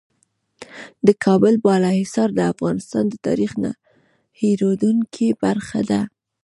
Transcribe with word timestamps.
د 1.07 1.07
کابل 1.23 1.53
بالا 1.65 1.91
حصار 1.99 2.29
د 2.35 2.39
افغانستان 2.53 3.03
د 3.11 3.15
تاریخ 3.27 3.51
نه 3.63 3.71
هېرېدونکې 4.39 5.27
برخه 5.43 5.79
ده. 5.89 6.01